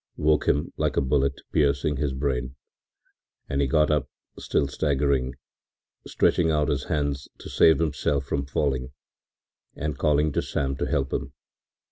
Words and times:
”woke 0.17 0.47
him 0.47 0.73
like 0.77 0.97
a 0.97 0.99
bullet 1.01 1.41
piercing 1.51 1.97
his 1.97 2.11
brain, 2.11 2.55
and 3.47 3.61
he 3.61 3.67
got 3.67 3.91
up, 3.91 4.09
still 4.39 4.67
staggering, 4.67 5.35
stretching 6.07 6.49
out 6.49 6.69
his 6.69 6.85
hands 6.85 7.27
to 7.37 7.51
save 7.51 7.77
himself 7.77 8.25
from 8.25 8.43
falling, 8.43 8.93
and 9.75 9.99
calling 9.99 10.31
to 10.31 10.41
Sam 10.41 10.75
to 10.77 10.87
help 10.87 11.13
him. 11.13 11.33